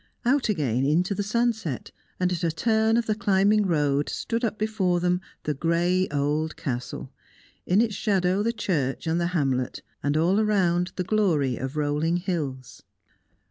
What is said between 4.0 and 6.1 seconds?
stood up before them the grey